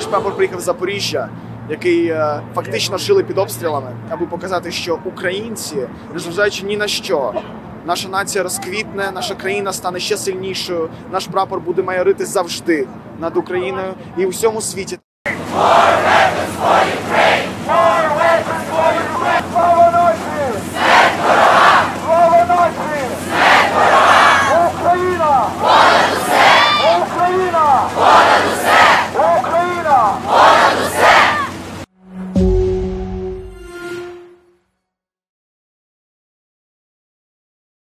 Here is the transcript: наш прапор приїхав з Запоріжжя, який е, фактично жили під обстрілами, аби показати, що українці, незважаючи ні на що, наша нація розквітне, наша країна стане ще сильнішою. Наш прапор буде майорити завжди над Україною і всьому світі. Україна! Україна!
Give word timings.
наш 0.00 0.08
прапор 0.08 0.36
приїхав 0.36 0.60
з 0.60 0.64
Запоріжжя, 0.64 1.28
який 1.70 2.06
е, 2.06 2.40
фактично 2.54 2.98
жили 2.98 3.24
під 3.24 3.38
обстрілами, 3.38 3.92
аби 4.10 4.26
показати, 4.26 4.70
що 4.70 4.98
українці, 5.04 5.76
незважаючи 6.14 6.64
ні 6.66 6.76
на 6.76 6.88
що, 6.88 7.32
наша 7.86 8.08
нація 8.08 8.44
розквітне, 8.44 9.10
наша 9.14 9.34
країна 9.34 9.72
стане 9.72 10.00
ще 10.00 10.16
сильнішою. 10.16 10.88
Наш 11.12 11.26
прапор 11.26 11.60
буде 11.60 11.82
майорити 11.82 12.26
завжди 12.26 12.86
над 13.20 13.36
Україною 13.36 13.94
і 14.16 14.26
всьому 14.26 14.60
світі. 14.60 14.98
Україна! 24.66 25.46
Україна! 27.02 28.59